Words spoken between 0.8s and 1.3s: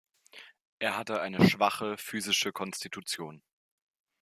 hatte